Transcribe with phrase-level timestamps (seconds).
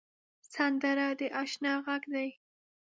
[0.55, 2.29] سندره د اشنا غږ دی